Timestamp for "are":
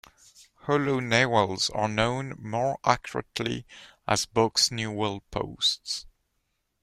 1.75-1.87